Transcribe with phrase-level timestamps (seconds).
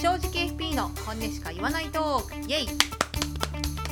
[0.00, 2.48] 正直 FP の本音しか言わないトーク。
[2.48, 2.66] イエイ。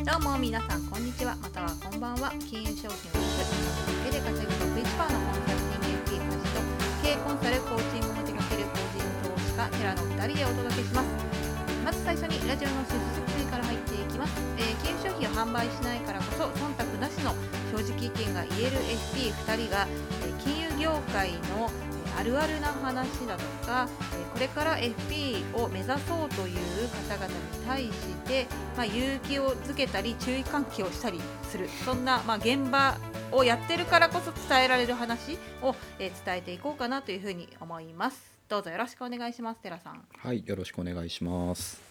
[0.09, 1.37] どうも皆さんこんにちは。
[1.37, 2.33] またはこんばんは。
[2.49, 6.65] 金融商品を売るだけで稼ぐ6 1パーのコンサルティング FP 橋と
[7.05, 11.39] 経営コンサルコーチングも手掛ける個人投資家テラの2人でお届けします。
[11.85, 17.33] まず最初にラジオの趣旨説明から入っていきます、えー、金融商品を販売しないからこそ忖度なしの
[17.73, 18.77] 正直意見が言える
[19.13, 19.87] FP2 人が、
[20.25, 21.71] えー、金融業界の
[22.19, 23.89] あるあるな話だとか
[24.35, 27.33] これから FP を目指そうという方々に
[27.65, 27.91] 対し
[28.27, 32.99] て、まあ、勇気をづけたり注意喚起をしたりするそんな、まあ、現場
[33.31, 38.39] をやってるからこそ伝えられる話を、え伝えていこうかなというふうに思います。
[38.49, 40.03] どうぞよろしくお願いします寺さん。
[40.17, 41.83] はいよろしくお願いします。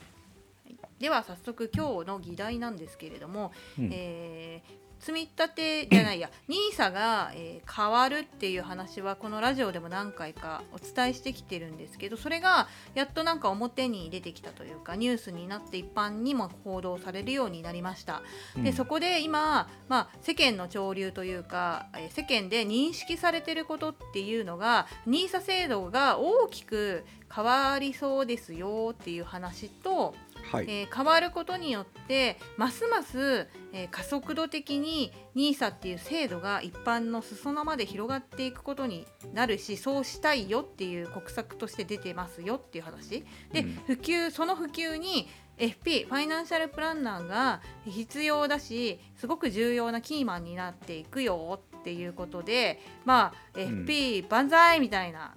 [0.99, 18.21] では早速今日の議題なんですけれども、うん、えー、積み立てじゃないや NISA が、えー、変わるっていう話はこのラジオでも何回かお伝えしてきてるんですけどそれがやっとなんか表に出てきたというかニュースになって一般にも報道されるようになりました。
[18.55, 30.16] うん、でそこで今、まあ、世間の潮流というか、えー、世間で認識されてることっていうのが NISA 制度が大きく変わりそうですよっていう話と
[30.51, 43.25] はい、えー、変わることによってますます、えー、加速度的に NISA っていう制度が一般の裾野まで広がっていくことになるしそうしたいよっていう国策として出てますよっていう話。
[43.51, 55.34] で、うん、普及その普及に FP ファイナンシャルプランナーが必要だしすごく重要なキーマンになっていくよっていうことでまあ FP 万歳みたいな、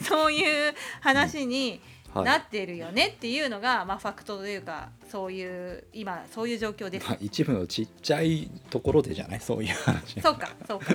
[0.00, 9.40] うん、そういう話に、うんなってるよねっていうのが、まあ、ファクトというかそういう今そういう状況です、まあ、一部のちっちゃいところでじゃない？
[9.40, 10.20] そういう話。
[10.20, 10.86] そうかそうか、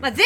[0.00, 0.16] まあ、前半はね、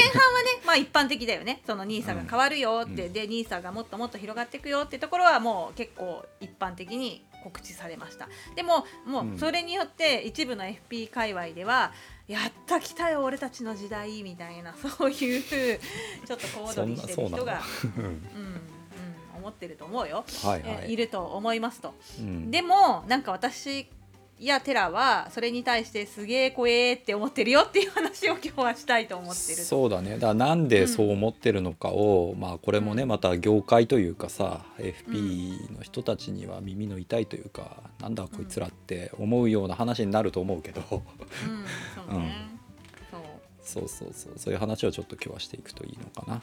[0.65, 1.63] まあ、一般的だよね。
[1.67, 8.29] その NISA が変わるよって、うん、で NISA がもっともっと広がっていくよってところはもう結構一般的に告知されました。
[8.55, 11.93] でももうそれによって一部の FP 界隈では、
[12.29, 17.61] やった来たよ俺たちの時代みたいなそういうちょっと小躍りしてる人が。
[17.97, 18.80] うん
[19.41, 23.89] 思ってると思うよ、はいはい、いると思いますと、うん、でもなんか私
[24.41, 30.15] やテラはそれに対してすげえ怖えって思ってるよっていう話を今日はしたいと思ってるそうだね。
[30.15, 40.99] だからなんでそう思ってるのかを、うん、まあこれもねまた業界というかさ、うん、FP の人たちには耳の痛いというか、うん、なんだこいつらって思うような話になると思うけど、うん
[42.09, 42.47] そうね、
[43.63, 44.33] そうそうそう。
[44.37, 46.41] そういう話をちょっと今日はしていくといいのかな。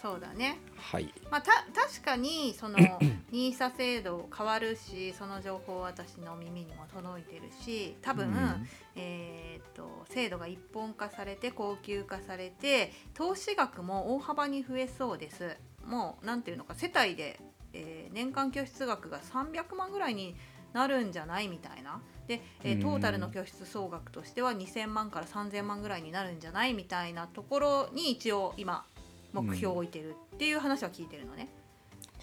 [0.00, 0.58] そうだね。
[0.76, 1.12] はい。
[1.30, 2.78] まあた確かにその
[3.32, 15.56] NISA 制度変わるし、その情報私の耳にも届いてるし、多分、うん、えっ、と制度が一本化されて高級化されて、投資額も大幅に増えそうです。
[15.84, 17.40] もうなんていうのか世帯で、
[17.72, 20.36] えー、年間拠出額が300万ぐらいに
[20.72, 22.00] なるんじゃないみたいな。
[22.28, 28.84] で、えー、トータルの拠出総額としては2000万から3000万ぐらいになるんじゃないみたいなところに一応今
[29.32, 31.48] 目標を置いてるっていう話は聞いてるのね。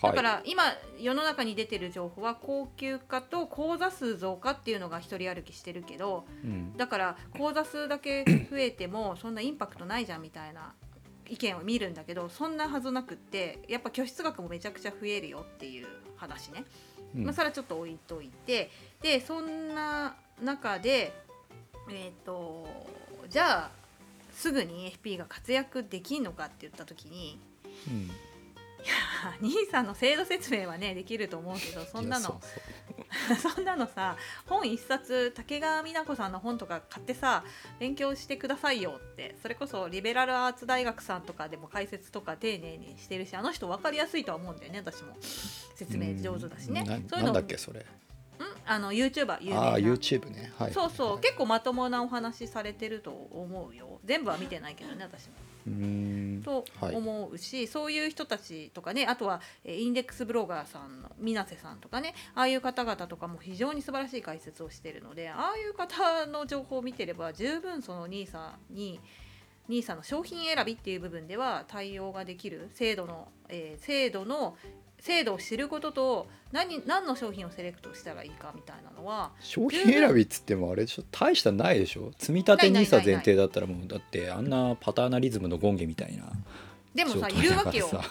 [0.02, 0.64] だから今
[1.00, 10.74] 世の中に出てる情報は高級化と口座数増加っていうのが一人歩きしてるけど、うん、だから口座数だけ増えてもそんなインパクトないじゃんみたいな
[11.28, 16.66] 意見を見るんだけどそんなはずなくってやっぱ拠出額もめちゃくちゃ増えるよっていう話ね、
[17.16, 18.70] うん、まあ、それはちょっと置いといて
[19.02, 21.14] でそんな中で
[21.90, 22.68] えっ、ー、と
[23.30, 23.84] じゃあ
[24.35, 27.40] すぐに FP が活躍できんのかって言った時に、
[27.88, 32.40] うん、いや兄さんの制度説明はねできると思うけどそんなの。
[33.41, 37.44] そんなのさ本一冊竹川美奈子さんの本とか買ってさ
[37.79, 45.16] 勉強してくださいよってそれこそリベラルアーツ大学さんとかでも解説とか丁寧にしてるしあの人分かりやすいとは思うんだよね私も。
[45.75, 46.84] 説明上手だしね。
[47.09, 47.85] そういうのだっけそれ
[48.66, 49.74] あの YouTuber 有名な。
[49.74, 54.00] あ YouTube ね、はい、そうそう、はい、結構まともなお話されてると思うよ。
[54.03, 55.34] 全部は見てないけどね私も。
[55.68, 56.42] うん。
[56.44, 69.00] と思うし、はい、そういう人たちとかねあとはインデックスブロガーさんの水瀬さんとかねああいう方々とかも非常に素晴らしい解説をしてるのでああいう方の情報を見てれば十分その NISA に
[69.70, 74.56] NISA の商品選びっていう部分では対応ができる制度の、えー、制度の
[75.00, 82.12] 制度を知ることと何何の商品をセレクトしたらいいかみたいなのは商品選びっつってもあれでしょ大したないでしょ？
[82.18, 86.24] 積み立て NISA 前提だったらもうだってあんなパターナリズムの権限みたいな
[86.96, 87.88] でもさいるわけよ。
[87.90, 88.02] さ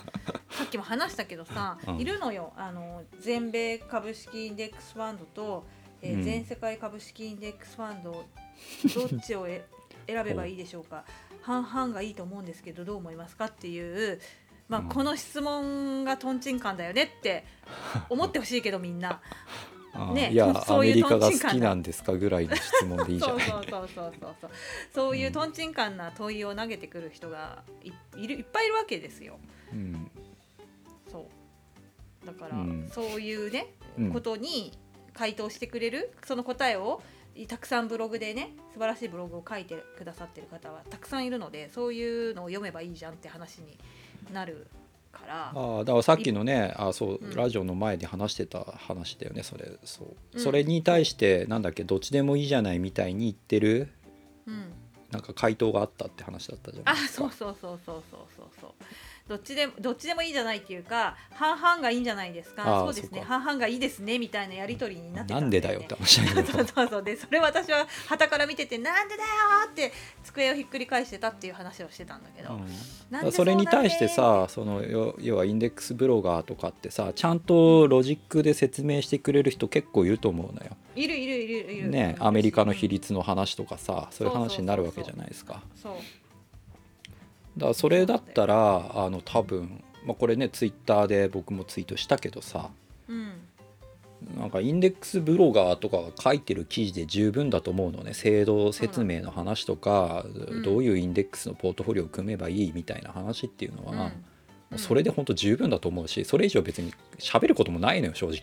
[0.65, 2.53] っきも話したけどさ、 うん、いるのよ。
[2.55, 5.65] あの全米株式インデックスファンドと、
[6.03, 9.65] えー、全世界株式インデックスファンドどっちをえ
[10.07, 11.05] 選べばいいでしょうか？
[11.41, 13.47] 半々がいいと思うんですけどどう思いますか？
[13.47, 13.81] ってい
[14.13, 14.21] う
[14.69, 14.89] まあ、うん。
[14.89, 17.45] この質問がとんちんカンだよねって
[18.09, 19.21] 思ってほしいけどみんな。
[20.13, 23.45] ねいやそそういうアメリカが好きなんですかぐらいの質問でいいじゃそうな。
[23.45, 24.51] いそうそうそうそうそう。
[24.93, 25.53] そういうとん。
[25.53, 29.39] ちんカンな問いを投げてくる人がいいるいっぱいいるわけですよ。
[29.73, 30.11] うん。
[31.13, 31.29] そ
[32.25, 32.27] う。
[32.27, 32.91] だから、うん。
[32.93, 34.13] そういうね、うん。
[34.13, 34.77] ことに
[35.15, 37.03] 回答してくれるその答えを
[37.49, 43.79] たくさんブログでね素晴らしいブログを書いてくださってる方はたくさんいるのでそういうのを読めばいいじゃんって話に
[44.33, 44.67] なる
[45.13, 45.51] から。
[45.51, 47.35] あーだからさっきのねあそう、うん。
[47.35, 50.41] ラジオの前に話してた話だよねそれそう、うん。
[50.41, 53.89] それに対してなんだっけどっちでもいいじゃないみたいに言ってる
[54.47, 54.73] うん、
[55.11, 57.31] なんか回答があったって話だったじゃなあいですか。
[57.31, 58.71] そうそうそうそうそうそうそう
[59.27, 62.81] どっちでもどっちでもいいじゃないっていうか半々がいいんじゃないですか。
[62.85, 63.23] そうですね。
[63.23, 69.29] 半々がいいですねみたいなやり取りになってたなんでだよって話だけ そうどそうそうでそれ私は傍から見ててなんでだよ
[69.71, 69.93] って
[70.25, 73.33] 机をひっくり返してたっていう話をしてたんだけど、うん。
[73.33, 80.77] それに対してさその要要はインデックスブロガーとかってさちゃんとロジックで説明してくれる人結構いると思うのよ。
[80.97, 81.89] いるいるいるいる。
[81.89, 85.63] ねアメリカの比率の話とかさそういう話になるわけじゃないですか。
[85.75, 85.95] そう
[87.57, 92.71] だからそれだったらあの多分、まあ、これねツイッターで僕もツイートしたけどさ
[93.09, 93.33] うん。
[94.39, 98.15] なんかインデックスブロガーとかが書いてる記事で十分だと思うのね。
[98.15, 100.63] 制度説明の話とか、ん。
[100.63, 104.13] どういうインデックスのポートフォリオを組めばいいみたいな話っていうのは、
[104.71, 104.79] うん。
[104.79, 108.41] それで本当十分だと思うしそれ以上別に喋ることもないのよ正直。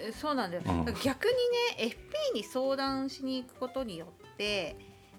[0.00, 0.84] えそうなんだよ、うん。
[1.04, 1.94] 逆にね
[2.32, 4.76] FP に相談しに行くことによって、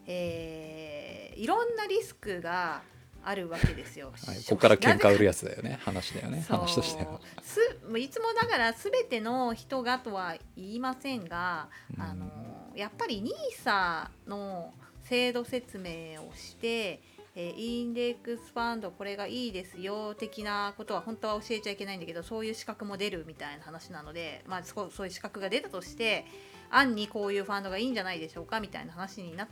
[0.07, 2.81] えーいろんなリスクが
[3.23, 4.13] あるわけですよ。
[4.25, 5.79] はい、ここから喧嘩売るややつだよね。
[5.81, 6.45] 話だよね。
[6.47, 7.19] 話としては。
[7.41, 12.01] すもういつもだから全ての人がとは言いませんが、うん。
[12.01, 12.27] あの
[12.75, 14.73] やっぱり NISA の
[15.03, 17.01] 制度説明をして、
[17.35, 26.25] えーインデックスファンドこれがいいですよ的なことは本当は教えちゃいけないんだけどそういう資格も出るみたいな話なので、まあ、そうそういう資格が出たとして
[26.69, 29.47] 案にこういうファンドがいいんじゃないでしょうかみたいな話になっ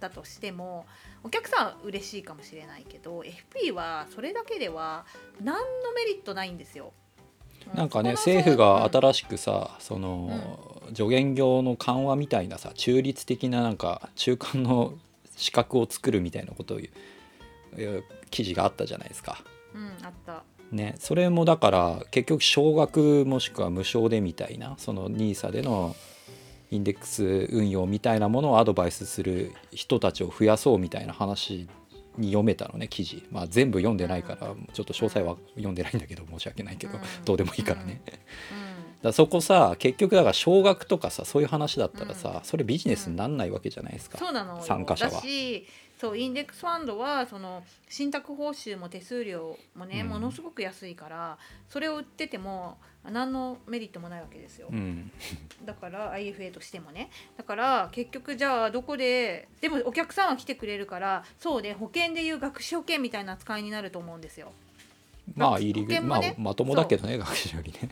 [0.00, 0.86] たとしても
[1.26, 5.04] お客さんは嬉しいかもしれないけど FP はそれだけでは
[5.42, 6.92] 何のメリットないんですよ。
[7.74, 14.94] なんかね政府がうん新しくさその助言業の緩和みたいなさ中立的ななんか中間の
[15.34, 16.78] 資格を作るみたいなことを
[17.76, 19.42] 言う記事があったじゃないですか。
[19.74, 20.44] うん、あった。
[20.70, 25.96] ね、それもだから結局少額もしくは無償でみたいなその NISA での
[26.70, 31.68] インデックス運用みたいなものをアドバイスする人たちを増やそうみたいな話
[32.18, 37.00] に読めたのね記事、まあ、全部読んでないからちょっと詳細は読んでないんだけど申し訳ないけど、うん。
[37.24, 38.00] どうでもいいからね。
[39.02, 44.18] うだそこさ結局だから少額とかさそういう話だったらさ、それビジネスになんないわけじゃないですか。
[44.28, 44.62] うなのよ。
[44.62, 45.22] 参加者は
[45.98, 50.08] そうインデックスファンドはその信託報酬も手数料もね、うん。
[50.08, 51.38] ものすごく安いから
[51.68, 55.10] それを売ってても何のメリットもないわけですよ、うん。
[55.64, 57.10] だから IFA としてもね。
[57.36, 64.52] だから結局じゃあどこででもお客さんは来てくれるからそうね保険でいう学資保険みたいな扱いになると思うんですよ。
[65.36, 67.90] まあ入り保険もねまあまともだけどね学習よりね。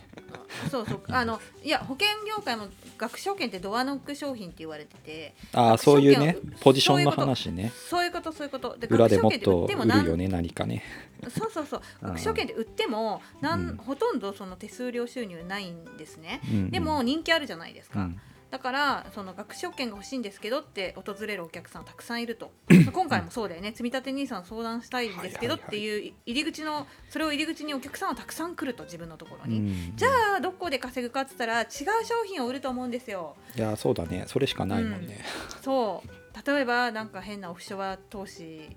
[0.70, 7.72] そうそうあのいや保険業界も学資保険ってドアノック商品って言われててああそういうねをポジションの話ね。
[7.90, 8.76] そういうことそういうこと。
[8.78, 10.82] で裏でもっと売るよね何かね。
[11.28, 11.82] そうそうそう。
[12.02, 12.08] うん。
[12.10, 13.76] 学資保険って売ってもなん、うん。
[13.76, 16.40] ほとんどその手数料収入ないんですね。
[16.70, 18.20] でも人気あるじゃないですか、うん
[18.54, 22.52] だからその学資保険が欲しいんですけどって訪れるお客さんたくさんいると。
[22.94, 23.72] 今回もそうだよね。
[23.74, 29.96] 積立 NISA 相談したいんですけどっていう入り口のそれを入り口にお客さんはたくさん来ると自分のところに、うん。
[29.96, 31.66] じゃあどこで稼ぐかっつったら違う
[32.04, 33.34] 商品を売ると思うんですよ。
[33.56, 34.22] いやそうだね。
[34.28, 35.18] それしかないもんね。
[35.60, 36.48] そう。
[36.48, 38.76] 例えばなんか変なオフショア投資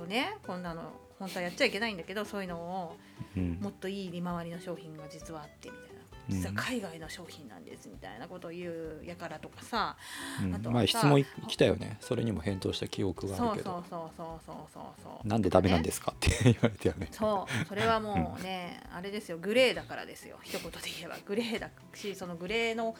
[0.00, 0.82] をねこんなの
[1.18, 2.96] 本当はやっちゃいけないんだけどそういうのを
[3.36, 3.58] うん。
[3.60, 5.95] もっといい利回りの商品が実はあってみたいな
[6.28, 9.96] 実は海外の商品なんですみたいなことを言うやからとかさ、
[10.42, 10.54] うん。
[10.54, 11.98] あとまあ質問来たよね。
[12.00, 13.70] それにも返答した記憶がそうそうあるけど。
[13.70, 17.08] そうそうそうそうそうなんでダメなんですかって言われたよね。
[17.10, 19.38] そうそれはもうね、あれですよ。
[19.38, 20.38] グレーだからですよ。
[20.42, 21.16] 一言で言えば。
[21.24, 22.94] グレーだしそのグレーの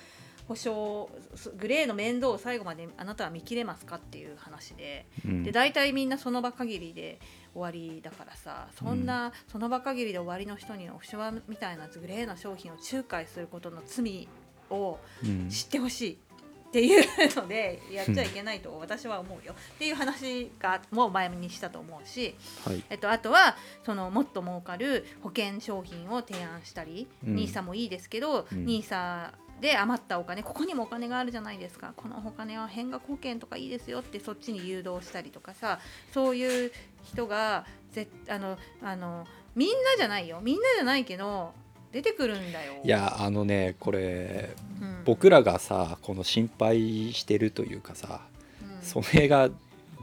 [0.49, 5.07] 保証すグレーの面倒を最後まであなたは見切れますかっていう話で。
[5.25, 5.43] うん。
[5.43, 7.19] で大体みんなその場限りで
[7.57, 14.29] 終わりだからさそんな、その場限りで終わりの人にオフショアみたいなグレーな商品を仲介することの罪
[14.71, 15.49] をうん。
[15.49, 17.05] 知ってほしいっていう
[17.37, 19.55] ので やっちゃいけないと私は思うよ。
[19.55, 22.35] っていう話がもう前にしたと思うし、
[22.65, 22.85] はい。
[22.91, 27.37] えっと、あとはそのもっと儲かる保険商品を提案したり、うん。
[27.37, 28.65] NISA もいいですけど、うん。
[28.67, 31.93] NISA で余ったお金ここにもお金があるじゃないですか。
[31.97, 35.81] このお金は変額保険とかいいですよってそっちに誘導したりとかさ
[36.13, 36.73] そういう
[37.05, 40.41] 人がぜあのあのみんなじゃないよ。
[40.43, 41.55] みんなじゃないけど
[41.93, 42.75] 出てくるんだよ。
[42.85, 45.03] いやあのねこれうん。
[45.05, 48.21] 僕らがさこの心配してるというかさ
[48.63, 48.83] うん。
[48.83, 49.49] それが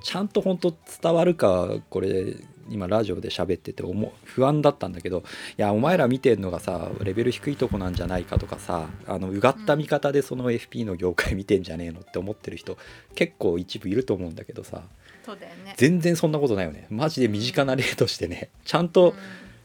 [0.01, 2.35] ちゃんと本当伝わるかこれ
[2.69, 5.19] 今ラジオで喋ってて思う不安だったんだけど
[5.57, 12.77] いやお前ら見てんのがさレベル低いとこなんじゃないかとかさあのうがった見方でその FP の業界見てんじゃねえのって思ってる人
[13.15, 14.83] 結構一部いると思うんだけどさ
[15.63, 15.73] ね。
[15.77, 16.85] 全然そんなことないよね。
[16.89, 18.49] マジで身近な例としてね。
[18.65, 19.13] ちゃんうとん。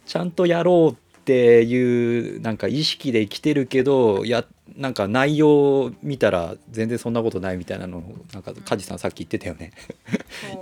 [0.07, 4.47] ちゃんとやろうっていうなんか意識で来てるけどいや
[4.79, 9.73] なんか内容を見たら全然そんなことないみたいなのをなんか梶さんさっき言ってたよね。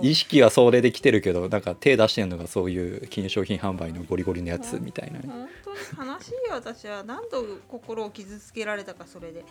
[0.01, 5.23] 意識はそれで来てるけどなんか手出してるのがそういう金融商品販売のゴリゴリのやつみたいなね。
[5.25, 9.45] 本当に悲しいよ私は何度心を傷つけられたかそれで。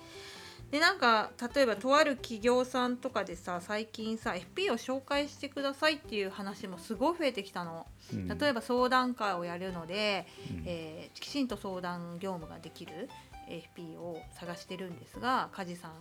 [0.70, 7.86] でなんか例えばとある企業さんとかでさ最近さ FP を紹介してくださいっていう話もすごい増えてきたの。
[8.12, 13.08] うん例えば相談会をやるので、うんえーきちんと相談業務ができる
[13.48, 15.92] FP を探してるんですが梶さん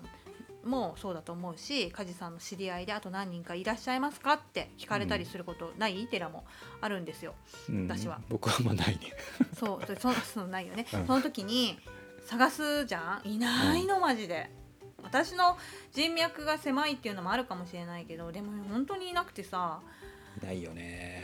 [0.69, 6.43] もそうだと思うし梶さんの知り合いであと何人かいらっしゃいますかって聞かれたりすることない、寺も
[6.81, 7.35] あるんですよ。
[7.69, 9.13] うん私は僕はあんまないね。
[9.57, 11.77] そうそのないよね、うんその時に
[12.25, 13.27] 探すじゃん？
[13.27, 14.49] いないのマジで。
[15.03, 15.55] 私の
[15.93, 19.79] 人脈が狭いっていうのもあるかもしれないけどでも本当にいなくてさ、
[20.41, 21.21] いないよね。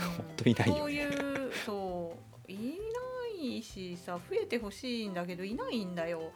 [0.00, 0.10] うん。
[0.10, 0.80] 本当いないよね。
[0.80, 2.16] そういうそ
[2.48, 6.30] ういないしさ増えてほしいんだけどいないんだよ。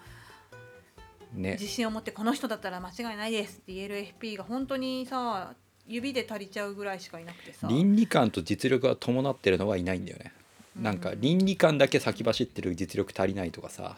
[1.32, 1.52] ね。
[1.52, 5.54] 自信を持ってこの人だったら間違いないですって言える FP が本当にさ
[5.86, 7.68] 指で足りちゃうぐらいしかいなくてさ。
[7.68, 10.32] 倫理観と実力が伴ってるのはいないんだよね。
[10.80, 13.96] なんか倫理観だけ先走ってる実力足りないとかさ、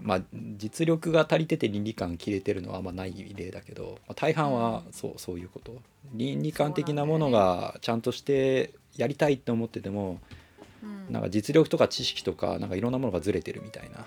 [0.00, 0.06] うん。
[0.06, 0.20] まあ
[0.56, 5.76] 実力が足りてて倫理観切れてるのはあんまない例だけど、まあ大半はそうそういうこと。
[6.14, 10.20] 倫理観的なものがちゃんとしてやりたいって思ってても
[10.82, 11.12] うん。
[11.12, 14.06] なんか実力とか知識とかなんかいろんなものがずれてるみたいな、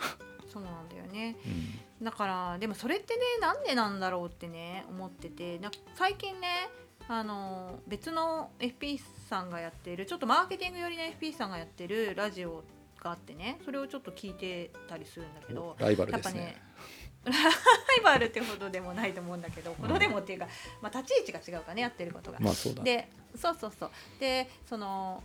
[0.52, 1.36] そうなんだよね。
[1.46, 2.06] うん。
[2.06, 5.60] だからでもそれってねなんでなんだろうってね思ってて。
[5.60, 6.70] なんか最近ね
[7.08, 12.64] あの別の FP さんがやってるちょっとマーケティング寄りの FP さんがやってるラジオ
[13.02, 16.64] があってねそれをちょっと聞いてたりするんだけどライバルやっぱねですね。
[17.26, 20.48] ライバルってほどでもないと思うんだけどほどでもっていうか、
[20.82, 22.40] まあ、立ち位置が違うかねやってることが。
[22.40, 22.76] まあそう。
[22.76, 25.24] でそうそうそうでその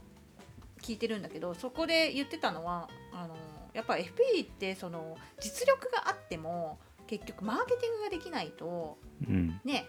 [0.80, 3.36] 聞いてるんだけどそこで言ってたのはあの
[3.72, 9.86] やっぱ FP ってその実力があっても結局マーケティングができないとうんね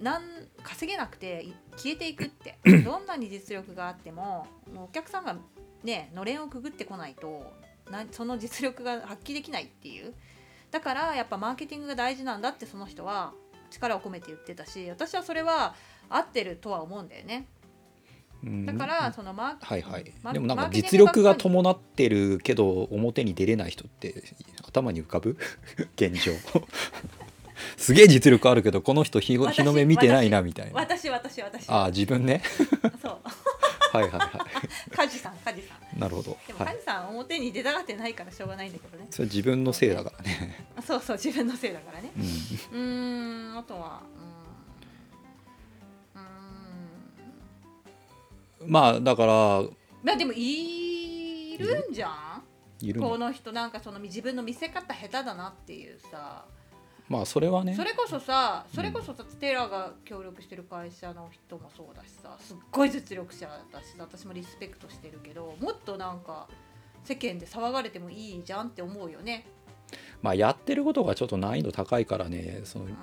[0.00, 0.22] なん
[0.62, 2.58] 稼げなくてい消えていくって。
[2.84, 5.36] どんなに実力があってももうお客さんが
[5.82, 7.52] ねのれんをくぐってこないと
[7.90, 10.14] なその実力が発揮できないっていう。
[10.70, 13.32] だからやっぱマーケティングが大事なんだってその人は
[13.70, 15.74] 力を込めて言ってたし私はそれは
[16.08, 17.46] 合ってるとは思うんだよね。
[18.44, 18.66] うん。
[18.66, 20.12] だからそのマーはいはい。
[20.22, 24.24] マでもなんか実力が伴ってるけど表に出れない人って
[24.66, 25.36] 頭に浮かぶ？
[25.96, 26.32] 現状
[27.76, 30.72] すげえ実力あるけどこの人日日の目見てないなみたいな。
[30.74, 31.68] 私私私。
[31.68, 32.42] ああ自分ね。
[33.02, 33.18] そう。
[33.96, 34.46] はいはいは
[34.94, 35.96] 梶さん梶さん。
[35.96, 36.36] いなるほど。
[36.46, 36.74] でもはい。
[36.74, 39.06] 梶さん表に出たがってないからしょうがないんだけどね。
[39.10, 40.66] それ自分のせいだからね。
[40.76, 42.10] あ そうそう自分のせいだからね。
[42.72, 43.52] うん。
[43.54, 44.02] んあとは
[46.14, 48.70] うーん。
[48.70, 49.32] まあだから
[50.02, 52.08] まあでもいるんじゃ
[52.80, 52.86] ん？
[52.86, 53.00] いる。
[53.00, 56.44] のこの人なんかその自分の見せ方下手だなっていうさ
[57.08, 57.74] まあそれはね。
[57.74, 66.48] それこそさそれこそさテラーが協力してる会社の人もそうだしさすっごい実力者だし私もリスペクトしてるけどもっとなんか
[67.04, 69.46] 世間で騒がれてもいいじゃんって思うよね。
[70.20, 72.96] まあやってることがちょっと難易度高いからねそのうん。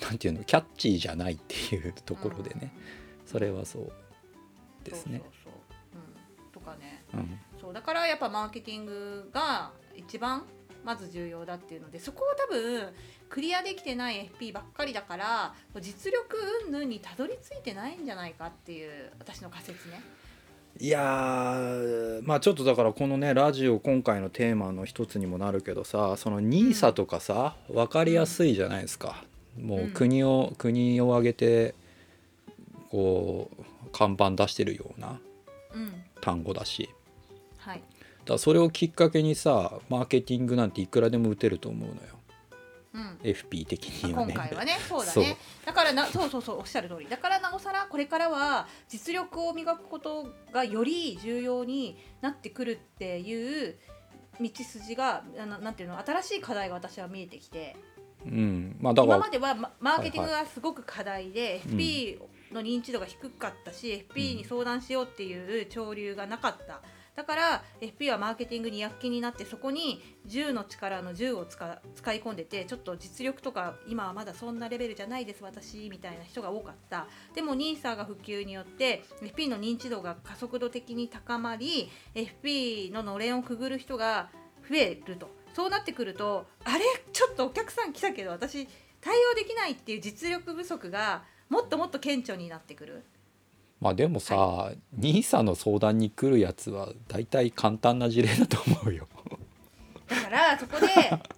[0.00, 2.74] なんていうのキャッチーじゃないっていうところでね。
[3.24, 3.92] それはそう
[4.82, 5.22] ですね。
[5.22, 7.04] そうそうそう、うん、とかね。
[7.14, 7.38] うん。
[7.60, 10.44] そうだからやっぱマーケティングが一番
[10.84, 12.88] まず重要だっていうのでそこを多分
[13.28, 16.36] クリアできてない FP ばっかりだから実力
[16.66, 20.00] 云々にたどり着いてないんじゃないかっていう私の仮説ね。
[20.80, 29.24] いやーまあちょっとだからこのねラジオ今回のテーマの一つにもなるけどさその NISA とかさ分かりやすいじゃないですか、
[29.56, 31.76] もう国を、国を挙げて
[32.90, 35.20] こう看板出してるような
[35.74, 35.92] うん。
[36.20, 36.90] 単語だし。
[37.58, 37.82] はい
[38.24, 42.00] だそれをきっかけにさマーケティングなんていくらでも打てると思うのよ。
[42.94, 44.34] うん、FP 的にまあはね。
[44.34, 45.36] 今回はね そうだね。
[45.66, 47.08] だからなそうそうそうおっしゃる通り。
[47.08, 53.76] だからなおさらこれからは実力を磨くことがより重要になってくるっていう
[54.40, 57.76] 道筋があのなんていうの新しい課題が私は見えてきて。
[58.24, 61.76] うん、まあだから今まではママーケティングがすごく課題で、うん。
[61.76, 66.80] FP の認知度が低かったし、FP に相談しようっていう潮流がなかった
[67.14, 77.06] だから FP はマーケティングに躍起になってそこに10の力の10を使使い込んでてちょっと実力とか今はまだそんなレベルじゃないです私みたいな人が多かった。
[77.34, 84.30] でも NISA が普及によって FP の認知度が加速度的に高まり FP ののれんをくぐる人が
[84.68, 85.30] 増えると。
[85.54, 86.84] そうなってくるとあれ？
[87.12, 88.66] ちょっとお客さん来たけど私
[89.00, 93.04] 対応できないっていう実力不足がもっともっと顕著になってくる。
[93.84, 99.06] まあでもさ、はい、NISA の相談に来るやつは大体簡単な事例だと思うよ。
[100.08, 100.86] だからそこで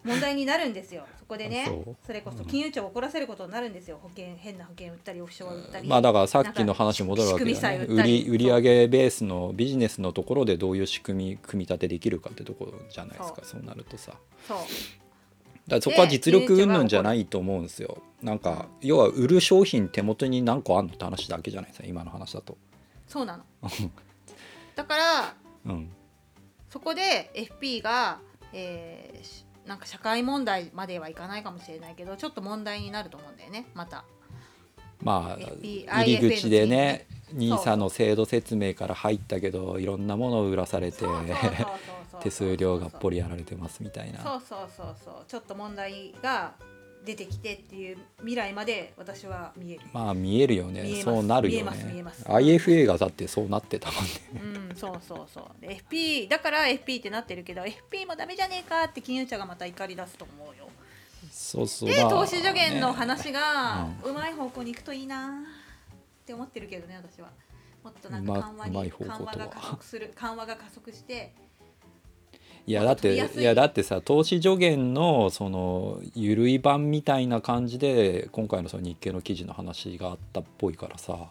[0.05, 1.07] 問題になるんですよ。
[1.19, 1.67] そこでね
[2.07, 3.99] それこそ金融庁を怒らせることになるんですよ。
[4.01, 5.89] 保険変な保険売ったりオフショア売ったり。
[5.89, 7.87] まあだからさっきの話戻るわけだよね。
[7.89, 13.41] 売り売上ベースのビジネスのところでどういう仕組み組み立てできるかってところじゃないですか。
[13.43, 14.13] そうなるとさ。
[14.47, 14.59] そう。
[15.69, 18.03] だそこは実力云々じゃないと思うんですよ。
[18.23, 22.57] なんか要は売る商品手元に何個あんのって話だけじゃないですか今の話だと。
[23.07, 23.45] そうなの。
[24.77, 25.35] だから、
[25.67, 25.91] うん、
[26.69, 28.21] そこで FP が、
[28.53, 34.05] えー、なんか社会問題まではいかないかもしれないけどちょっと問題になると思うんだよねまた。
[35.03, 41.05] まあ入り口でね NISA の制度説明から入ったけどいろんなものを売らされて
[42.23, 44.21] 手数料がっぽりやられてますみたいな。
[44.23, 45.15] そうそうそうそう。
[45.27, 46.55] ちょっと問題が
[47.05, 49.81] 出てきてっていう未来まで私は見える。
[49.93, 51.01] まあ見えるよね。
[51.03, 52.05] そうなるよね。
[52.25, 54.11] IFA がだってそうなってたもんね。
[54.71, 55.27] うんそうそう。
[55.33, 60.69] そう FP だから FP ってなってるけど FP もダメじゃねえかって金融庁がまた怒り出すと思うよ。
[61.31, 61.89] そうそう。
[61.89, 67.29] で投資助言の話がうまい方向に行くといいなって思ってるけどね私は。
[67.85, 71.33] もっとなんか緩和に緩和が加速する緩和が加速して
[72.67, 73.43] いやだってい。
[73.43, 81.13] やだってさ投資助言のその緩い版みたいな感じで今回のその日経の記事の話があったっぽいからさ。
[81.13, 81.31] だか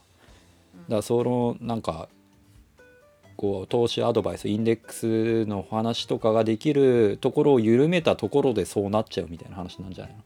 [0.87, 2.09] らそのなんか
[3.37, 10.21] こう投資アドバイスインデックスの話とかができるところを緩めたところでそうなっちゃうみたいな話なんじゃないの？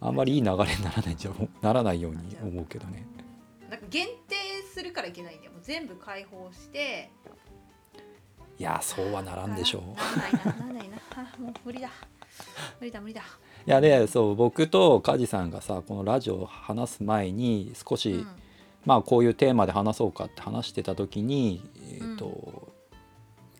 [0.08, 3.04] あんまりいい流れにならないじゃならないように思うけどね。
[3.68, 4.36] なんか限定
[4.72, 5.52] するからいけないんだよ。
[5.52, 7.10] もう全部開放して
[8.60, 10.46] いやそうはならんでしょう。
[10.46, 10.96] ならないな。
[11.38, 11.88] もう無理だ。
[12.78, 13.22] 無理だ無理だ。
[13.22, 18.26] いやでそう僕と梶さんがさこのラジオを話す前に少し、うん、
[18.84, 22.70] まあこういうテーマで話そうかって話してた時に、えーと、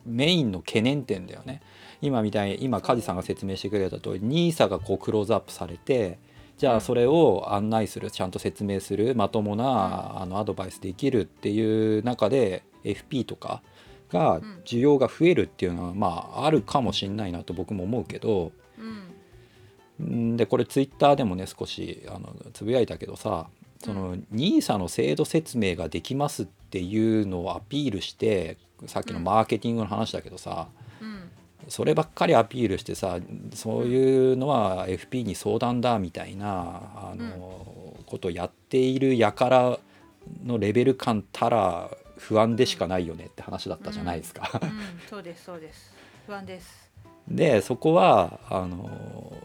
[0.07, 1.63] うん、メインの懸念点だよね。
[2.03, 6.19] 今みたいに今梶さんが説明してくれた通り NISA がこうクローズアップされて
[6.59, 13.63] じゃあそれを案内するちゃんと説明するまともなあのアドバイスできるっていう中で FP とか
[14.11, 18.53] が需要が増えるっていうのはまああるかもしんないなと僕も思うけど、
[20.01, 23.49] うん、でこれツイッターでもね少しあのつぶやいたけどさ
[23.83, 30.69] その NISA の制度説明ができますっていうのをアピールしてさっきのマーケティングの話だけどさ、
[31.01, 31.31] うん、
[31.69, 33.19] そればっかりアピールしてさ
[33.55, 39.81] そういうのは FP に相談だみたいなあの、ことをやっている輩
[40.45, 44.61] のレベル感たら不安でしかないよねって話だったじゃないですか、
[45.09, 45.93] そうですそうです。
[46.27, 46.91] 不安です。
[47.29, 49.37] でそこはあの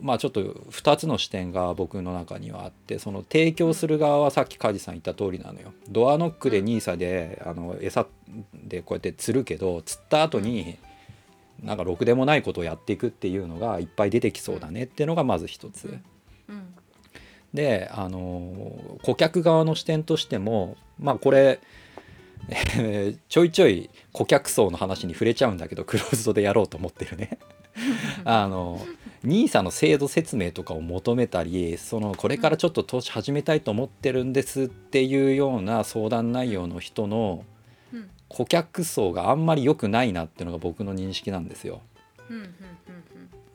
[0.00, 5.72] まあちょっと2つの視点が僕の中にはあってその提供する側はさっき梶さん言った通りなのよ。
[5.88, 8.06] ドアノックで NISA で、あの餌
[8.54, 10.78] でこうやって釣るけど釣った後に
[11.62, 15.98] なんかろくでもないことをやっていくっていうのがいっぱい出てきそうだねっていうのがまず一つ。
[17.54, 21.60] であの顧客側の視点としてもまあこれ
[22.50, 27.38] えー、 ちょいちょい顧客層の話に触れちゃうんだけどクローズドでやろうと思ってるね。
[28.24, 28.84] あの
[29.24, 37.44] NISA の制度説明とかを求めたりそのこれからちょっと投資始めたいと思ってるんですっていうような相談内容の人の
[38.28, 41.82] 顧客層があんまり良くないなっていうのが僕の認識なんですよ。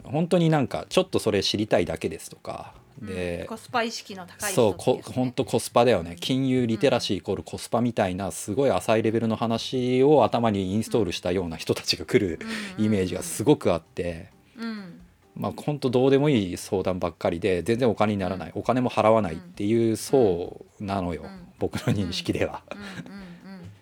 [0.04, 6.16] 本当になんかちょっとそれ知りたいだけですとかで、うん、コスパ意識の高いそうこ本当コスパだよね。
[6.20, 12.40] 金融リテラシーイコールコスパみたいなすごい浅いレベルの話を頭にインストールしたような人たちが来る
[12.78, 15.00] イメージがすごくあって、うん、
[15.36, 21.26] まあ本当どうでもいい相談ばっかりで全然お金にならない、お金も払わないっていう層なのよ、
[21.60, 22.62] 僕の認識では。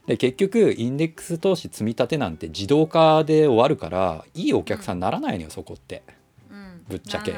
[0.07, 6.01] で結局インデックス投資積み立てなんて自動化で終わるからいいお客さんにならないのよ、そこって、
[6.89, 7.33] ぶっちゃけ。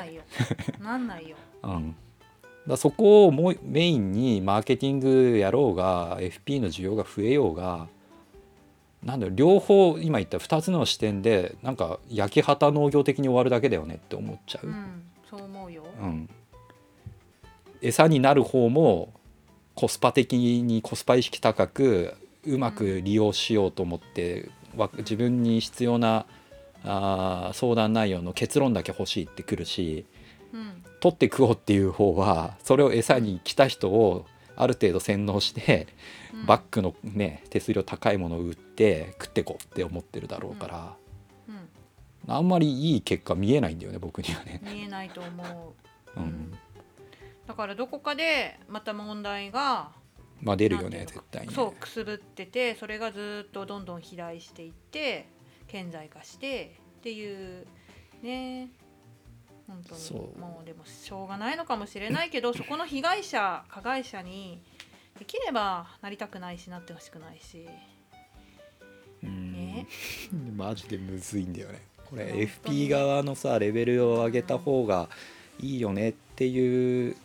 [0.79, 1.95] なんないようん、
[2.67, 7.87] だそこをもメインにマーケティングやろうが FP の需要が増えようが
[9.03, 14.67] なんだろう両方今言った2つの視点でなんか焼き畑農業的に終わるだけだよねって思っちゃう。
[14.67, 16.29] うん、そう思うよ、うん、
[17.81, 19.13] 餌になる方も
[19.75, 22.13] コスパ的にコスパ意識高く
[22.45, 26.25] うまく利用しようと思って、わ自分に必要な
[26.83, 30.12] あー相談内容の結論だけ欲しいってくるしうん
[31.03, 35.87] 取って食おうっていう方はそれを餌に来た人をある程度洗脳して、
[36.33, 36.45] うん。
[36.45, 40.95] バックのね手数料高いものを売って食ってこうって思ってるだろうから、
[41.49, 42.33] うん。
[42.33, 44.61] あんまりいい結果見えないんだよね僕にはね。
[44.63, 45.75] 見えないと思
[46.15, 46.19] う。
[46.21, 46.53] うん。
[47.47, 49.91] だからどこかでまた問題が
[50.41, 51.49] まあ出るよね絶対に。
[51.49, 51.53] ね。
[51.53, 55.27] そうくすぶっててそれがずっとどんどん肥大していって
[55.67, 57.67] 顕在化してっていう
[58.21, 58.69] ね
[59.73, 60.37] 本当に。
[60.37, 64.61] もうでもしょうがないのかもしれないけど そこの被害者加害者に
[65.17, 67.67] できればなりたくないしなってほしくないし。
[69.23, 69.53] うん。
[69.53, 69.87] ね。
[70.55, 71.81] マジでむずいんだよね。
[72.05, 75.09] これ FP 側のさレベルを上げた方が
[75.59, 77.15] いいよねっていう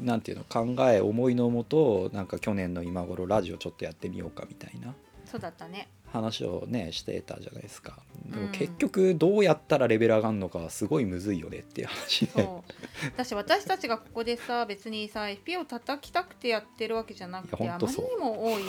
[0.00, 4.94] なんていうの考え思いのもとなんか去年の今頃ラジオちょっとやってみようかみたいな。
[5.24, 7.98] そうだったね話をねしてたじゃないですか。
[8.26, 8.52] でもうん。
[8.52, 12.32] 結局どうやったらレベル上がるのかはすごいむずいよねっていう話で。
[12.42, 13.16] そう。
[13.16, 18.62] だし私たちがここでさ別にさ FP を叩きたくてやってるわけじゃなくてあまりにも多い。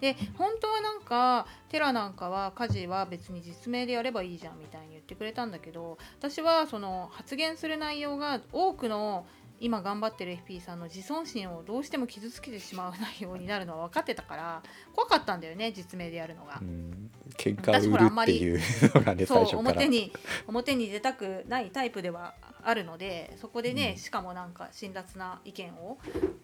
[0.00, 9.26] で本当はなんかテラなんかは家事は別に実名でやればいいじゃんみたいに言ってくれたんだけど私はその発言する内容が多くの
[9.60, 14.62] 今頑張ってる FP さんの自尊心をどうしても傷つけてしまう内容になるのは分かってたから
[14.94, 16.58] 怖かったんだよね実名でやるのが。
[16.60, 16.64] う。
[16.64, 17.10] ん。
[17.36, 18.60] 喧嘩を売るっていう
[18.94, 19.70] のがねそう最初から。
[19.72, 20.12] 表に
[20.46, 24.02] 表に出たくないタイプではあるのでそこでね、うん。
[24.02, 25.98] しかもなんか辛辣な意見を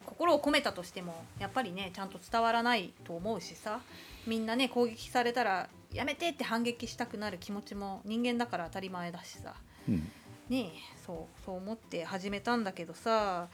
[0.07, 3.81] 心を込めたとしてもやっぱりねちゃんと伝わらないと思うしさ
[4.27, 9.55] みんなね攻撃されたらやめてって反撃したくなる気持ちも人間だから当たり前だしさ。
[9.88, 10.11] うん
[10.50, 13.48] ねえそうそう思って始めたんだけどさ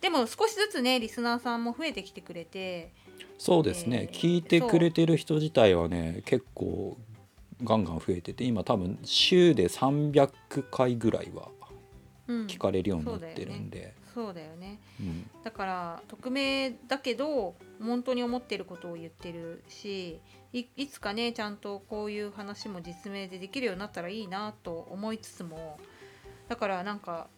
[0.00, 2.92] でも少しずつねリスナーさんも増えてきてくれて
[3.38, 6.98] そうですね、えー聞いてくれてる人自体はね結構
[7.64, 10.30] ガンガン増えてて今多分週で300
[10.70, 11.48] 回ぐらいは
[12.30, 12.46] うん。
[12.46, 14.78] 聞かれるようになってるんで、そうだよね。
[15.00, 15.30] うん。
[15.42, 20.20] だから匿名だけど本当に思ってることを言ってるし
[20.52, 25.78] いいつかねちゃんとこういう話も実名でできるようになったらいいなと思いつつも
[26.50, 27.28] だからなんか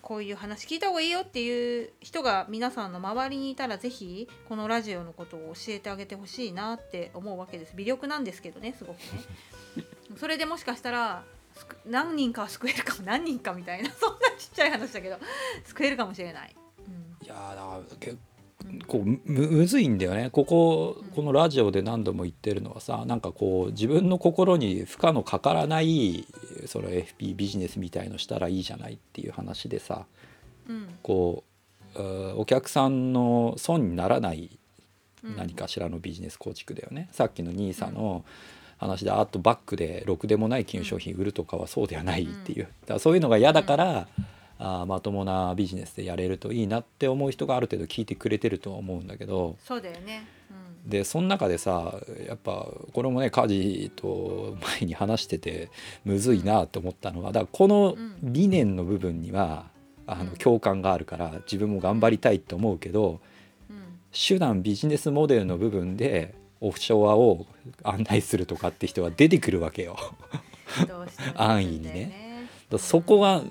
[0.00, 9.04] こういう話聞いた方がいいよっていう人が皆さんの周りにいたらぜひこのラジオのことを教えてあげてほしいなって思うわけです微力なんですけどねすごくね。
[10.16, 11.24] それでもしかしたら
[11.84, 15.18] 何人かは救えるかも何人かみたいなそんなちっちゃい話だけど
[15.64, 16.56] 救えるかもしれない。
[16.88, 18.18] うんいやーだから結
[18.86, 20.30] 構むむずいんだよね。
[20.30, 26.26] こここのラジオで何度も言ってるのはさなんかこう自分の心に負荷のかからない
[26.66, 30.06] その FP ビジネスみたいのしたらいいじゃないっていう話でさ
[30.68, 30.88] うん。
[31.02, 31.44] こ
[31.94, 34.58] ううお客さんの損にならない
[35.22, 35.36] うん。
[35.36, 38.24] 何かしらのビジネス構築だよね、さっきの NISA の
[38.76, 44.08] 話であとバックでろくでもない金融商品売るとかはそうではないっていう、だからそういうのが嫌だから、
[44.58, 49.56] あーまともなビジネスでやれるといいなって思う人がある程度聞いてくれてるとは思うんだけど。
[49.64, 50.26] そうだよね。
[50.50, 50.90] うん。
[50.90, 51.94] でその中でさ
[52.26, 55.70] やっぱこれもね家事と前に話してて
[56.04, 59.66] むずいなって思ったのはだからこの理念の部分には
[60.06, 60.26] あうん。
[60.26, 63.20] の共感があるから自分も頑張りたいと思うけど、
[63.70, 63.76] うん。
[64.12, 67.46] 手段ビジネスモデルの部分でオフショアを
[67.82, 69.96] 案内するとかって人は出てくるわけよ。
[71.34, 72.24] 安易にね。
[72.78, 73.42] そこが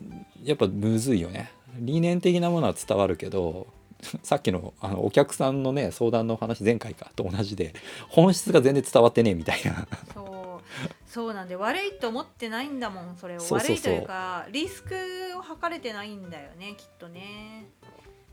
[0.43, 1.51] やっぱむずいよね。
[1.79, 3.67] 理念的なものは伝わるけど
[4.21, 7.73] さっきのあのお客さんのね相談の話前回かと同じで
[8.09, 9.87] 本質が全然伝わってねえみたいな。
[10.13, 10.33] そう。
[11.07, 13.41] そうなんで悪いと思ってないんだもんそれを。
[13.51, 14.95] 悪いというかリスク
[15.37, 17.67] を測れてないんだよねきっとね。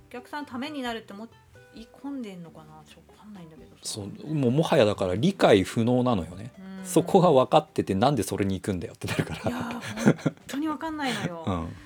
[0.08, 1.28] お客さんのためになるって思
[1.74, 2.82] い込んでんのかな？
[2.88, 3.76] ちょっとわかんないんだけどさ。
[3.82, 4.34] そう。
[4.34, 6.52] もうもはやだから理解不能なのよね。
[6.58, 6.70] うん。
[6.84, 9.80] そこが分かっててなんでそれに行くんだよってなるかいや
[10.22, 11.76] 本当にわかんないのよ、 うん、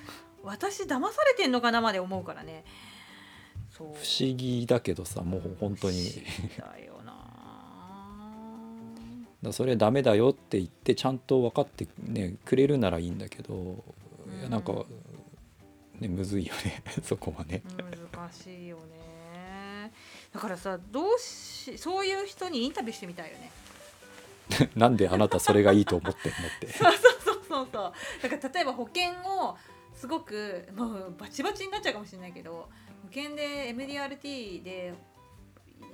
[0.45, 2.63] 私騙されてんのかなまで思うからね
[3.77, 6.23] そう不思議だけどさもう本当に。
[6.57, 7.13] だよな
[9.41, 13.83] だそれダメだよって言ってちゃんと分かって、ね、くれるならいいんだけど、
[14.39, 14.85] いやなんか、
[15.99, 17.61] ね、むずいよね そこはね。
[18.13, 19.91] 難しいよね
[20.33, 23.51] だからさどうしそういう人にインタビューしてみたいよね
[24.75, 26.67] なんであなたそれがいいと思ってんのって。
[26.73, 29.57] そうそうそうそうそうだから例えば保険を
[30.05, 32.67] すごくもうバチバチになっちゃうかもしれないけど保
[33.07, 34.93] 険で MDRT で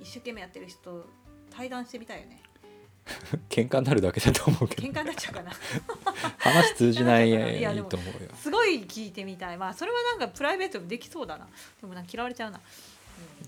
[0.01, 1.05] 一生懸命やってる人と
[1.49, 2.43] 対談してみたいよね。
[3.49, 5.51] 喧嘩になるだけだと思うけど喧嘩になっちゃうかな。
[6.39, 7.31] 話通じない
[7.87, 8.29] と思うよ。
[8.35, 9.57] すごい聞いてみたい。
[9.57, 11.47] まあそれはなんかプライベートでできそうだな。
[11.79, 12.59] でもなんか嫌われちゃうな、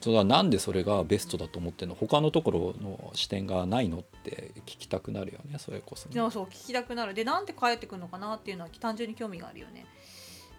[0.01, 1.95] それはなんでそれがベストだと思ってんの？
[1.95, 7.13] 他のところの視点がないのって聞きたくなるよねそれこそ、ね、そうそう聞きたくなる。
[7.13, 9.85] でなんで帰ってくるのかなっていうのは単純に興味があるよね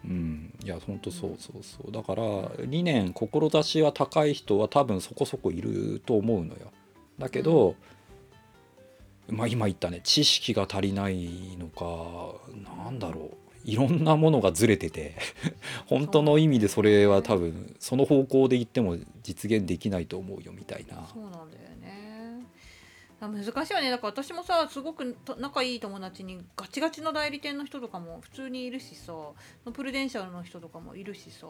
[0.05, 1.93] うん、いや本当そうそうそう。
[1.93, 2.25] だから
[2.67, 6.73] 理念志は高い人は多分そこそこいると思うのよ。
[7.19, 7.75] だけど、
[9.29, 12.35] まあ今言ったね知識が足りないのか
[12.85, 13.37] なんだろう。
[13.64, 15.14] いろんなものがずれてて
[15.88, 21.09] 本当の意味でそれは多分その方向で言っても実現できないと思うよみたいな。
[21.12, 21.73] そうなんだよね
[23.20, 23.90] 難しいよね。
[23.90, 29.12] だから私もさすごくと仲いい友達にガチガチの代理店の人とかも普通にいるしさ
[29.72, 31.46] プルデンシャルの人とかもいるしさ。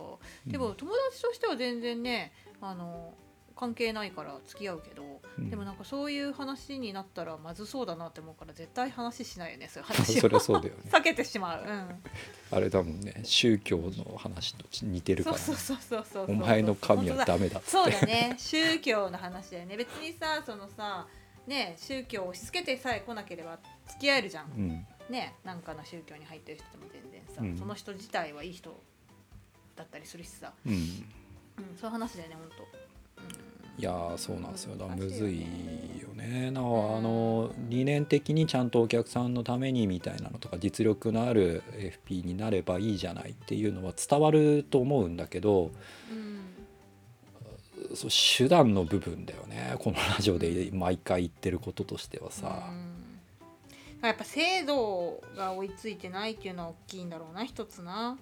[0.46, 3.14] でも友達としては全然ねあの
[3.56, 5.50] 関係ないから付き合うけど、うん。
[5.50, 10.20] でもなんかそういう話になったらまずそうだなって思うから絶対話しないよねそういう 話を。
[10.20, 10.82] そりゃそうだよね。
[10.90, 12.02] 避けてしまう、うん、
[12.50, 13.20] あれだもんね。
[13.22, 16.36] 宗教の話と似てるから、ね、そうそうそうそうそうそう。
[16.36, 17.70] お前の神はダメだって。
[17.70, 18.34] そうだね。
[18.38, 19.76] 宗教の話だよね。
[19.76, 21.06] 別にさそのさ
[21.46, 24.86] ね宗教を押し付けてさえ来なければ付き合えるじゃん、うん。
[25.10, 27.56] ねなんかの宗教に入ってる人も全然さ、うん。
[27.56, 28.74] その人自体はいい人
[29.76, 30.72] だったりするしさ、うん。
[30.72, 30.80] うん、
[31.76, 32.84] そういう話だよね本当
[33.76, 34.76] いやーそうなんですよ。
[34.76, 35.84] だからむずいよね。
[36.00, 36.52] よね。
[36.52, 41.62] だからあの理念的にちゃんとお客さんのためにみたいなのとか実力のある
[42.06, 45.72] FP になればいいじゃないっていうのは伝わると思うんだけど
[46.10, 46.33] うん
[47.96, 49.76] そう手段の部分だよね。
[49.78, 54.06] このラジオで毎回言ってることとしてはさ、うん。
[54.06, 58.18] やっぱ制度が追いついてないっていうのは大きいんだろうな一つな。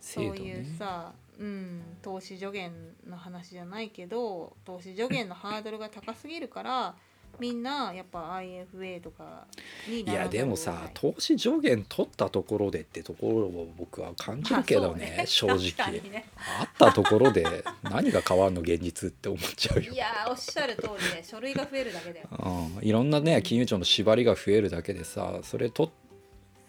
[0.00, 2.72] そうい制度ねうさ、うん、投資助言
[3.08, 6.94] の話じゃないけど投資助言のハードルが高すぎるから
[7.38, 9.46] みんなやっぱ IFA とか
[9.88, 16.00] にいやでもさ投資上限取ったところでってところを僕は感じるけどね,、まあ正直。
[16.00, 16.26] にね。
[16.60, 19.92] あったところで何が変わんの現実って思っちゃうよ。
[19.92, 19.96] い。
[19.96, 22.28] やーおっしゃる通りで書類が増えるだけだよ。
[22.30, 25.92] うん、いろんなね金融庁の縛りが増えるだけでさそれ取っ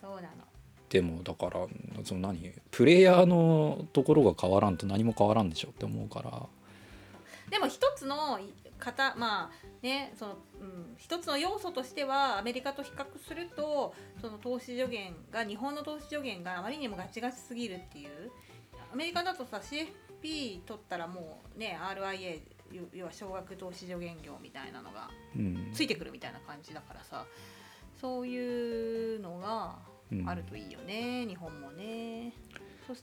[0.01, 0.27] そうなの
[0.89, 1.67] てもだから
[2.03, 6.43] その何プレイヤーのところが変わらんと何も変わらんでしょって思うから
[7.49, 8.39] でも一つの
[8.77, 18.31] 方まあねその、うん、一つの要素としてはアメリカと比較するとその投資助言が日本の投資助言があまりにもガチガチすぎるっていう。
[18.93, 22.39] アメリカだとさ CFP 取ったらもうね RIA
[22.71, 25.71] 要要は少額投資助言業みたいなのがうん。
[25.73, 27.25] ついてくるみたいな感じだからさ
[27.99, 29.75] そういうのが
[30.11, 30.29] うん。
[30.29, 32.31] あるといいよね、日本もね。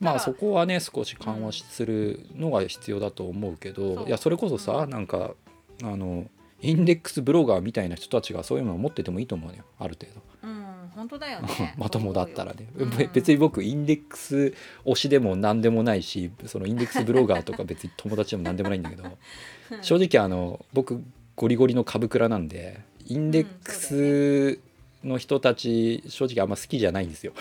[0.00, 4.86] まあそこはね少し緩和するのが必要だと思うけど、そういやそれこそさ、う。
[4.86, 5.34] んなんか
[5.82, 6.26] あの
[6.60, 10.48] インデックスブロガーみたいな人たちがそういうのを持っててもいいと思うのよある程度。
[10.48, 10.62] うん
[10.94, 11.74] 本当だよね。
[11.78, 12.66] まともだったらね、
[13.12, 19.82] 別に僕インデックス推しでも何でもないしそのインデックスブロガーとか別に友達でも何でもないんだけどうん。
[19.82, 21.02] 正直あの僕
[21.34, 24.58] ゴリゴリの株クラなんでインデックス
[25.02, 27.32] の人たち正直あんま好きじゃないんですよ。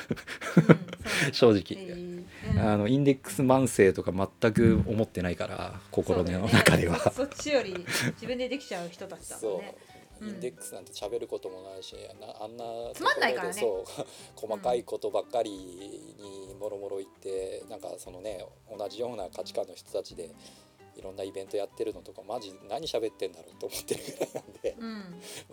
[1.32, 2.01] 正直。
[2.62, 6.98] あのインデックス慢性とか全く思ってないから心の中では。
[6.98, 7.16] そね。
[7.16, 7.74] そっちより
[8.14, 9.76] 自分でできちゃう人たちだもんね。
[10.22, 10.26] う。
[10.26, 10.28] ん。
[10.30, 13.62] インデックスなんて喋ることもないしなあんなつまんないからね。
[14.36, 20.30] 細かいことばっかりにもろもろ言ってなんかそのね同じような価値観の人たちで
[20.96, 24.94] いろんなイベントやってるのとかマジ何喋ってんだろうと思ってるぐらいなんで、うん。
[24.94, 25.02] ま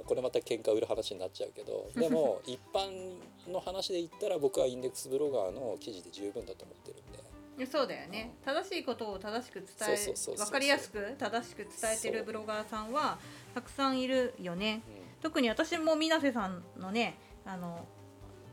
[0.01, 3.17] あこれまた喧嘩売る話になっちゃうけど でも一般
[3.51, 7.19] の話で言ったら僕はインデックスブロガーの記事で十分だと思ってるんで。
[7.67, 8.35] そうだよね。
[8.45, 13.19] 正しいことを正しく伝え分かりやすく正しく伝えてるブロガーさんは
[13.53, 14.83] たくさんいるよね。
[14.87, 15.21] うん。
[15.23, 17.85] 特に私も水瀬さんのねあの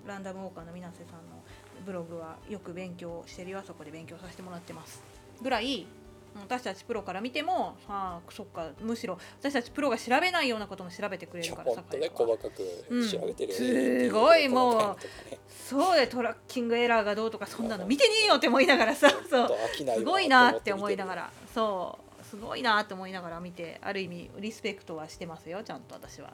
[0.08, 1.44] ランダムウォーカーの水瀬さんの
[1.86, 3.60] ブログはよく勉強してるよ。
[3.60, 5.04] あそこで勉強させてもらってます。
[5.42, 5.86] ぐらい
[6.42, 14.98] 私たちプロから見てもああそっかむしろ私たちプロが調べないようなことも調べてくれるから本当ね細かくうん調べてるよね、すごいもう
[15.50, 19.50] そうでトラッキングエラーがどうとかそんなの見てねえよって思いながらさそう。
[19.98, 26.34] すごいなって思いながららそうすごいなって思いながら見てある意味リスペクトはしてますよちゃんと私は。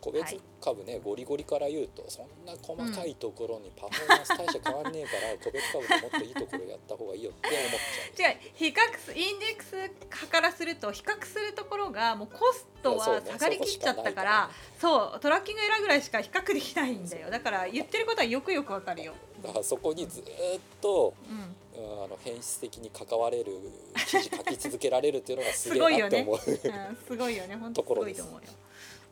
[0.00, 7.60] 個別株ね、ゴリゴリから言うとそんな細かいところにパフォーマンス大して変わんねえから、個別株でもっといいところやった方がいいよって思っ
[8.14, 8.32] ちゃう。
[8.32, 14.50] 違う比較すインデックス派からすると比較するところがもうコストは下がりきっちゃったかそこしかないら。
[14.78, 17.30] そうトラッキングエラーぐらいしか比較できないんだよ。
[17.30, 20.26] だから言ってることはよくよくわかるよ、だからそこにずーっ
[20.80, 23.46] と、うん、うんあの変質的に関われる
[23.94, 26.26] 記事書き続けられるっていうのがすごいよね。
[27.06, 27.56] すごいよね。
[27.60, 28.52] 本当すところですごいと思うよ、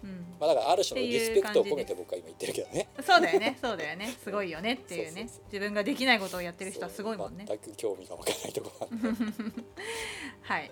[0.04, 2.88] うん、まあだからある種のリスペクトを込めってて僕は今言ってるけどね。
[3.02, 3.58] そうだよね。
[3.60, 4.14] そうだよね。
[4.22, 4.74] すごいよね。
[4.74, 5.28] っていうね。
[5.46, 7.46] 自分ができないことをやってる人はすごいもんね。
[7.48, 8.88] 全く興味がわからないところ
[10.42, 10.70] はい。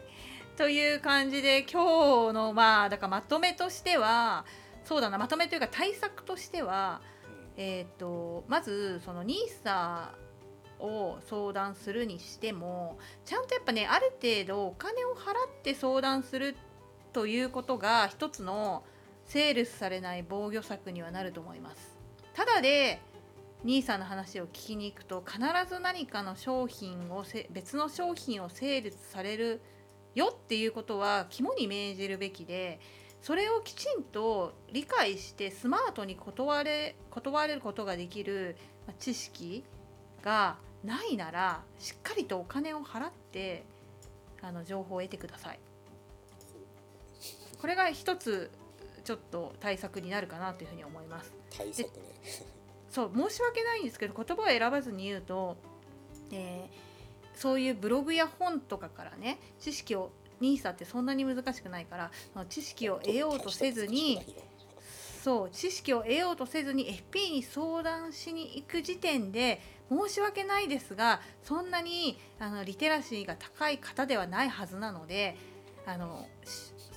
[0.58, 4.44] という感じで今日のまあだからまとめとしては
[4.84, 5.18] そうだな。
[5.18, 7.00] まとめというか対策としては、
[7.60, 10.10] えーと、まずその NISA
[10.78, 16.56] を相談するにしてもちゃんとやっぱねある程度お金を払って相談する
[17.12, 18.84] ということが一つの
[19.26, 21.98] セールスされない防御策にはなると思います。
[22.32, 23.00] ただで
[23.64, 29.60] NISA の話を聞きに行くと必ず何かの商品を別の商品をセールスされる
[30.14, 32.78] よっていうことは肝に銘じるべきで
[33.22, 38.56] それをきちんと理解してスマートに断れ断れることができる
[38.98, 39.64] 知識
[40.22, 43.64] がないならしっかりとお金を払って
[44.40, 45.58] あの情報を得てください。
[47.60, 48.50] これが一つ
[49.04, 51.32] ちょっと対策になるかなというふうに思います。
[51.50, 52.02] 対策ね
[52.88, 55.56] そう申し訳ないんですけど言葉を選ばずに言うと、
[56.30, 62.10] えー、そういうブログや本とかからね知識を NISA ってそんなに難しくないから
[62.48, 64.20] 知識を得ようとせずに
[65.22, 75.36] そう知識を得ようとせずに FP に相談しに行く時点で申し訳ないですがそんなにあのリテラシーが高い方ではないはずなので
[75.86, 76.26] あの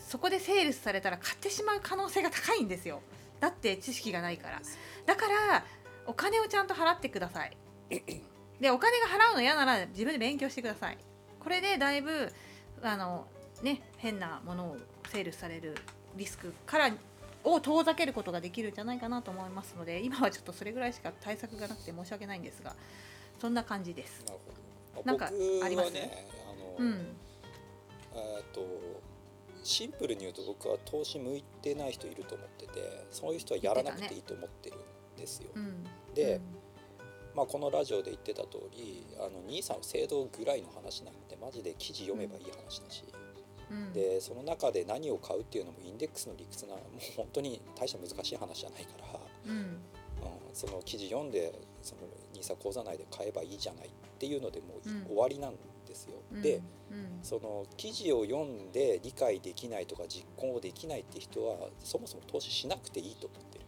[0.07, 3.01] そこでセールスされたら買ってしまう可能性が高いんですよ。
[3.39, 4.61] だって知識がないから。
[5.05, 5.65] だから
[6.05, 7.57] お金をちゃんと払ってください。
[8.59, 10.97] でお金が払うの嫌なら自分で勉強してください。
[11.39, 12.31] これでだいぶ
[12.83, 13.27] あの
[13.61, 14.77] ね変なものを
[15.09, 15.75] セールされる
[16.15, 16.91] リスクから
[17.43, 22.75] を遠ざけることができるんじゃないかなと思いますので今はちょっとそれぐらいしか対策がなくて申し訳ないんですが
[23.39, 24.23] そんな感じです。
[25.03, 25.91] なんかあります？
[25.91, 26.27] ね。
[26.79, 27.15] あの、うん、
[28.13, 28.61] えっと
[29.63, 34.79] シンプルに言うと僕は投資向いてない人いると思っててそういう人はやらなくていいと思ってるん
[35.17, 35.45] ですよ。
[35.45, 36.41] ねうん、で、うん
[37.33, 43.03] まあ、このラジオで言ってた通りあの NISA の制度ぐらいの話なんてマジで記事読めばいい話だし、
[43.71, 46.81] うん、でその中で何を買うっていうのもインデックスの理屈なもう
[47.17, 49.79] 本当に大した難しい話じゃないから、うん、うん、
[50.53, 52.01] その記事読んでその
[52.33, 55.53] NISA 講座内で買えばいいじゃないっていうのでもう、終わりなん
[55.87, 56.13] ですよ。
[56.43, 56.61] で、
[57.23, 63.65] その記事を読んで理解できないとか実行できないって人はそもそも投資しなくていいと思ってる。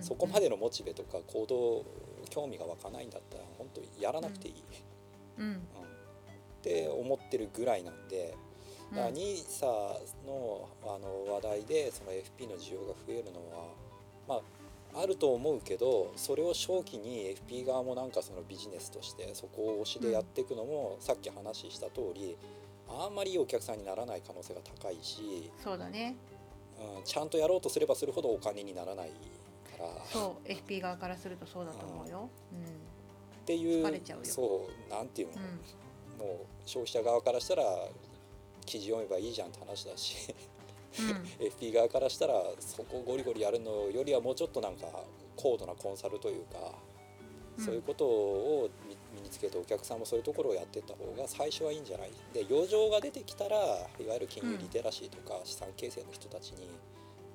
[0.00, 1.84] そこまでのモチベとか行動
[2.30, 4.54] 興味が湧かないんだったら本当にやらなくていい、
[5.38, 5.60] うん、うん、
[6.66, 8.34] って思ってるぐらいなんで。
[8.92, 9.66] だから NISA
[10.26, 13.72] のあの話題でその FP の需要が増えるのは、
[14.28, 14.34] ま
[14.94, 22.36] あ、あると思うけどそれを長期に FP 側もなんかそのビジネスとしてそこを推しでやっていくのも、さっき話した通り
[22.88, 26.14] あんまりいいお客さんにならない可能性が高いしそうだね、
[26.78, 29.08] うん、ちゃんとやろうとすればするほどお金にならない
[29.76, 29.88] から。
[30.06, 32.64] そう FP 側からするとそうだと思うよ、うん、っ
[33.44, 35.60] ていうそうなんていうの、うん、
[36.18, 37.62] もう消費者側からしたら
[38.64, 40.34] 記事読めばいいじゃんって話だし
[40.98, 41.02] う
[41.42, 44.86] ん、 FP 側からしたらそこをゴリゴリやるのよりはもうちょっとなんか
[45.36, 46.72] 高度なコンサルというか、
[47.58, 48.70] そういうことを
[49.14, 52.10] 身につけてお客さんもそういうところをやっていった方が最初はいいんじゃない？
[52.32, 56.68] で余剰が出てきたらいわゆる金融リテラシーとか資産形成の人たちに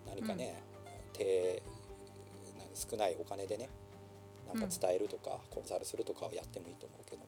[0.08, 0.62] 何かね、
[1.14, 1.62] 低
[2.74, 3.70] 少ないお金でね
[4.52, 7.21] なんか伝えるとか、コンサルするとかはやってもいいと思うけど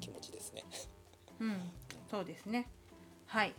[0.00, 0.64] 気持ちですね。
[1.40, 1.60] うん、うん、
[2.10, 2.68] そうですね。
[3.26, 3.54] はい。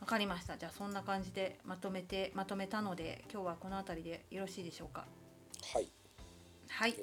[0.00, 0.56] わかりました。
[0.56, 5.04] じゃあそんな感じでまとめてまとめたので今日はこの辺りでよろしいでしょうか？
[5.74, 5.88] はい。
[6.68, 6.94] はい。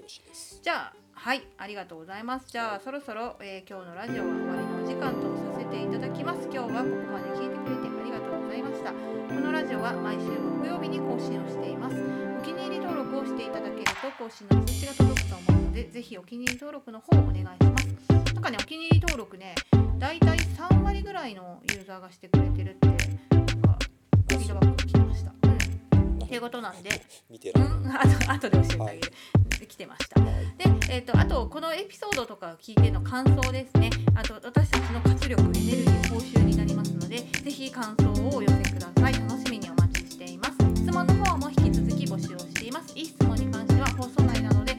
[0.63, 1.43] じゃあはい。
[1.57, 2.47] ありがとうございます。
[2.49, 6.49] じゃあそろそろ、えー、今日のラジオは終わりのお時間とさせていただきます。
[6.51, 6.79] 今日はここ
[7.13, 8.91] まで聞いてくれてありがとうございました。
[8.91, 8.97] こ
[9.33, 11.95] のラジオは毎週木曜日に更新をしています。
[11.95, 19.55] お気に入り登録をしていただけると更新の通知が届くと思うのでぜひお気に入り登録の方をお願いしますなんかねお気に入り登録ね
[19.99, 22.97] だいたい3割ぐらいのユーザーがしてくれてるってなん
[23.61, 23.79] か
[24.29, 25.31] フィードバックが来てました。
[25.41, 26.89] うん、っていうことなんで、
[27.29, 28.85] 見てる、うん、 あと後で教えてあげる。
[28.85, 30.19] はい、来てました。
[30.21, 30.29] で、
[30.89, 33.89] えっ、ー、とあとこのエピソードとか聞いての感想ですね。
[34.13, 39.13] あと私たちの活力、エネルギー、報酬になりますので、ぜひ感想をお寄せください。
[39.13, 40.57] 楽しみにお待ちしています。
[40.75, 42.93] 質問の方も引き続き募集をしています。
[42.95, 44.77] いい質問に関しては放送内なので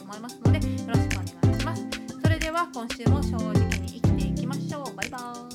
[0.00, 1.86] と思いますのでよろしくお願いします。
[2.22, 4.96] それでは今週も正直に生きていきましょう。
[4.96, 5.49] バイバーイ。